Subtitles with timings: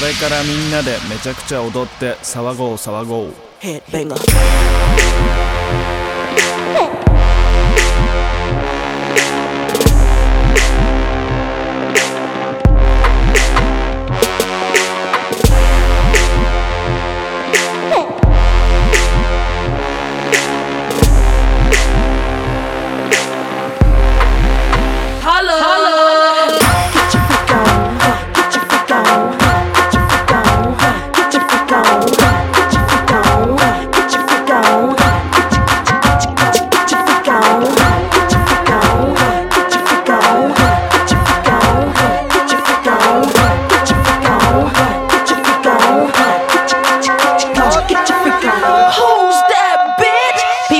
[0.00, 4.16] れからみんなでめちゃくちゃ踊って騒ごう騒ごう Headbanger.
[25.26, 25.94] Holla, holla.
[26.94, 27.98] Get your freak on,
[28.34, 29.63] get your freak on,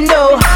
[0.00, 0.55] me know.